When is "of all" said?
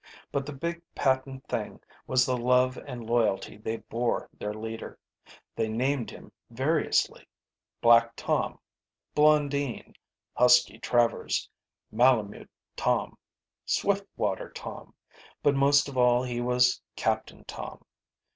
15.87-16.23